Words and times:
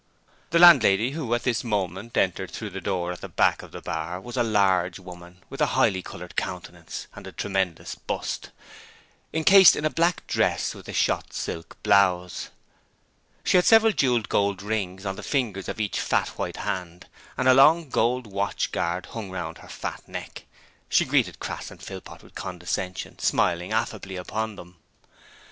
The 0.49 0.57
landlady 0.57 1.11
who 1.11 1.31
at 1.35 1.43
this 1.43 1.63
moment 1.63 2.17
entered 2.17 2.49
through 2.49 2.71
the 2.71 2.81
door 2.81 3.11
at 3.11 3.21
the 3.21 3.29
back 3.29 3.61
of 3.61 3.71
the 3.71 3.83
bar 3.83 4.19
was 4.19 4.35
a 4.35 4.41
large 4.41 4.97
woman 4.97 5.43
with 5.47 5.61
a 5.61 5.67
highly 5.77 6.01
coloured 6.01 6.35
countenance 6.35 7.05
and 7.13 7.27
a 7.27 7.31
tremendous 7.31 7.93
bust, 7.93 8.49
incased 9.31 9.75
in 9.75 9.85
a 9.85 9.91
black 9.91 10.25
dress 10.25 10.73
with 10.73 10.87
a 10.87 10.91
shot 10.93 11.33
silk 11.33 11.77
blouse. 11.83 12.49
She 13.43 13.57
had 13.57 13.65
several 13.65 13.91
jewelled 13.93 14.27
gold 14.27 14.63
rings 14.63 15.05
on 15.05 15.17
the 15.17 15.21
fingers 15.21 15.69
of 15.69 15.79
each 15.79 15.99
fat 15.99 16.29
white 16.29 16.57
hand, 16.57 17.05
and 17.37 17.47
a 17.47 17.53
long 17.53 17.87
gold 17.87 18.25
watch 18.25 18.71
guard 18.71 19.05
hung 19.05 19.29
round 19.29 19.59
her 19.59 19.69
fat 19.69 20.07
neck. 20.07 20.45
She 20.89 21.05
greeted 21.05 21.39
Crass 21.39 21.69
and 21.69 21.79
Philpot 21.79 22.23
with 22.23 22.33
condescension, 22.33 23.19
smiling 23.19 23.71
affably 23.71 24.15
upon 24.15 24.55
them. 24.55 24.77